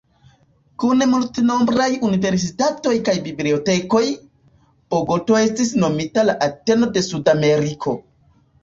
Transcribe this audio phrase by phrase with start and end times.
[0.83, 4.03] Kun multenombraj universitatoj kaj bibliotekoj,
[4.97, 8.01] Bogoto estis nomita "La Ateno de Sudameriko".